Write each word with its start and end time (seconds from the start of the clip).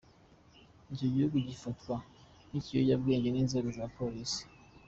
Icyo 0.93 1.07
gihugu 1.13 1.37
gifatwa 1.47 1.95
nk’ikiyobowe 2.47 3.15
n’inzego 3.33 3.69
za 3.77 3.85
polisi. 3.97 4.41